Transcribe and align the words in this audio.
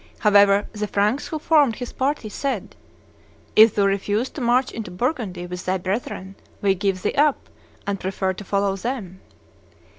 However, 0.17 0.67
the 0.73 0.87
Franks 0.87 1.27
who 1.27 1.37
formed 1.37 1.75
his 1.75 1.93
party 1.93 2.27
said, 2.27 2.75
"If 3.55 3.75
thou 3.75 3.85
refuse 3.85 4.31
to 4.31 4.41
march 4.41 4.71
into 4.71 4.89
Burgundy 4.89 5.45
with 5.45 5.65
thy 5.65 5.77
brethren, 5.77 6.33
we 6.59 6.73
give 6.73 7.03
thee 7.03 7.13
up, 7.13 7.49
and 7.85 7.99
prefer 7.99 8.33
to 8.33 8.43
follow 8.43 8.75
them." 8.75 9.21